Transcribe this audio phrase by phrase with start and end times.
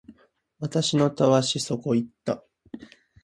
[0.57, 2.43] 私のたわしそこ行った